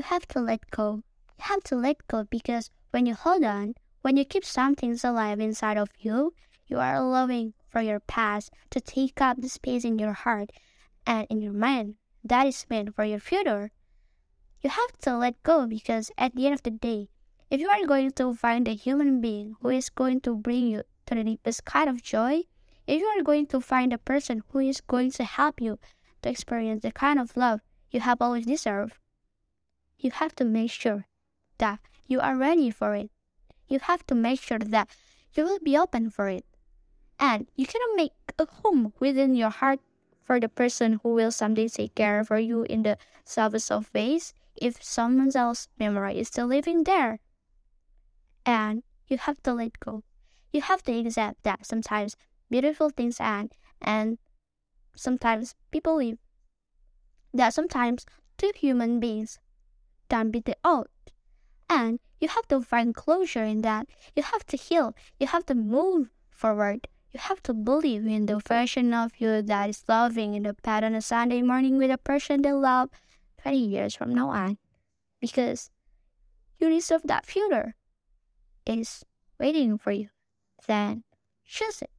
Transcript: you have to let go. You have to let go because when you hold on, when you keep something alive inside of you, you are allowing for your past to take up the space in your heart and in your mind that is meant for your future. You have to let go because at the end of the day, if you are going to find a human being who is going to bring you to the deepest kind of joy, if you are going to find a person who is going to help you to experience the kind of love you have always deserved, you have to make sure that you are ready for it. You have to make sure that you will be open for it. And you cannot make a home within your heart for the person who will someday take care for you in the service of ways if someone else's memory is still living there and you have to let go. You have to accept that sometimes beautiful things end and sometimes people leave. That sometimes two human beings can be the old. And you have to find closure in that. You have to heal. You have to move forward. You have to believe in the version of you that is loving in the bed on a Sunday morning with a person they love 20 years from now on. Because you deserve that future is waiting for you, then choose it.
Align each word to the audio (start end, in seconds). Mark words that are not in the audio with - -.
you 0.00 0.04
have 0.04 0.26
to 0.28 0.40
let 0.40 0.70
go. 0.70 1.02
You 1.38 1.44
have 1.44 1.62
to 1.64 1.76
let 1.76 2.08
go 2.08 2.24
because 2.24 2.70
when 2.90 3.04
you 3.04 3.14
hold 3.14 3.44
on, 3.44 3.74
when 4.00 4.16
you 4.16 4.24
keep 4.24 4.46
something 4.46 4.98
alive 5.04 5.38
inside 5.40 5.76
of 5.76 5.90
you, 5.98 6.32
you 6.66 6.78
are 6.78 6.94
allowing 6.94 7.52
for 7.68 7.82
your 7.82 8.00
past 8.00 8.50
to 8.70 8.80
take 8.80 9.20
up 9.20 9.36
the 9.38 9.50
space 9.50 9.84
in 9.84 9.98
your 9.98 10.14
heart 10.14 10.52
and 11.06 11.26
in 11.28 11.42
your 11.42 11.52
mind 11.52 11.96
that 12.24 12.46
is 12.46 12.64
meant 12.70 12.94
for 12.94 13.04
your 13.04 13.20
future. 13.20 13.72
You 14.62 14.70
have 14.70 14.96
to 15.02 15.18
let 15.18 15.42
go 15.42 15.66
because 15.66 16.10
at 16.16 16.34
the 16.34 16.46
end 16.46 16.54
of 16.54 16.62
the 16.62 16.70
day, 16.70 17.10
if 17.50 17.60
you 17.60 17.68
are 17.68 17.84
going 17.84 18.12
to 18.12 18.32
find 18.32 18.66
a 18.66 18.74
human 18.74 19.20
being 19.20 19.56
who 19.60 19.68
is 19.68 19.90
going 19.90 20.22
to 20.22 20.34
bring 20.34 20.66
you 20.68 20.82
to 21.04 21.14
the 21.14 21.24
deepest 21.24 21.66
kind 21.66 21.90
of 21.90 22.02
joy, 22.02 22.44
if 22.86 23.00
you 23.02 23.06
are 23.06 23.22
going 23.22 23.48
to 23.48 23.60
find 23.60 23.92
a 23.92 23.98
person 23.98 24.44
who 24.48 24.60
is 24.60 24.80
going 24.80 25.10
to 25.10 25.24
help 25.24 25.60
you 25.60 25.78
to 26.22 26.30
experience 26.30 26.80
the 26.80 26.90
kind 26.90 27.18
of 27.18 27.36
love 27.36 27.60
you 27.90 28.00
have 28.00 28.22
always 28.22 28.46
deserved, 28.46 28.94
you 30.00 30.10
have 30.10 30.34
to 30.36 30.44
make 30.44 30.70
sure 30.70 31.06
that 31.58 31.78
you 32.06 32.20
are 32.20 32.36
ready 32.36 32.70
for 32.70 32.94
it. 32.94 33.10
You 33.68 33.78
have 33.80 34.06
to 34.06 34.14
make 34.14 34.40
sure 34.40 34.58
that 34.58 34.88
you 35.34 35.44
will 35.44 35.60
be 35.62 35.76
open 35.76 36.10
for 36.10 36.28
it. 36.28 36.44
And 37.18 37.46
you 37.54 37.66
cannot 37.66 37.96
make 37.96 38.12
a 38.38 38.46
home 38.46 38.92
within 38.98 39.34
your 39.34 39.50
heart 39.50 39.80
for 40.24 40.40
the 40.40 40.48
person 40.48 41.00
who 41.02 41.14
will 41.14 41.30
someday 41.30 41.68
take 41.68 41.94
care 41.94 42.24
for 42.24 42.38
you 42.38 42.62
in 42.62 42.82
the 42.82 42.96
service 43.24 43.70
of 43.70 43.90
ways 43.94 44.32
if 44.56 44.82
someone 44.82 45.30
else's 45.34 45.68
memory 45.78 46.18
is 46.18 46.28
still 46.28 46.46
living 46.46 46.84
there 46.84 47.20
and 48.46 48.82
you 49.06 49.18
have 49.18 49.42
to 49.42 49.52
let 49.52 49.78
go. 49.80 50.02
You 50.52 50.62
have 50.62 50.82
to 50.84 50.98
accept 50.98 51.42
that 51.42 51.66
sometimes 51.66 52.16
beautiful 52.50 52.90
things 52.90 53.20
end 53.20 53.52
and 53.80 54.18
sometimes 54.96 55.54
people 55.70 55.96
leave. 55.96 56.18
That 57.32 57.54
sometimes 57.54 58.06
two 58.38 58.52
human 58.56 58.98
beings 58.98 59.38
can 60.10 60.30
be 60.30 60.40
the 60.40 60.56
old. 60.64 60.88
And 61.70 62.00
you 62.20 62.28
have 62.28 62.46
to 62.48 62.60
find 62.60 62.94
closure 62.94 63.44
in 63.44 63.62
that. 63.62 63.86
You 64.14 64.22
have 64.24 64.44
to 64.46 64.56
heal. 64.56 64.94
You 65.18 65.28
have 65.28 65.46
to 65.46 65.54
move 65.54 66.10
forward. 66.28 66.88
You 67.12 67.20
have 67.20 67.42
to 67.44 67.54
believe 67.54 68.06
in 68.06 68.26
the 68.26 68.38
version 68.38 68.92
of 68.92 69.12
you 69.18 69.42
that 69.42 69.70
is 69.70 69.84
loving 69.88 70.34
in 70.34 70.42
the 70.42 70.54
bed 70.54 70.84
on 70.84 70.94
a 70.94 71.00
Sunday 71.00 71.42
morning 71.42 71.78
with 71.78 71.90
a 71.90 71.98
person 71.98 72.42
they 72.42 72.52
love 72.52 72.90
20 73.42 73.56
years 73.56 73.94
from 73.94 74.14
now 74.14 74.30
on. 74.30 74.58
Because 75.20 75.70
you 76.58 76.68
deserve 76.68 77.02
that 77.04 77.26
future 77.26 77.74
is 78.66 79.04
waiting 79.38 79.78
for 79.78 79.92
you, 79.92 80.08
then 80.66 81.04
choose 81.44 81.82
it. 81.82 81.90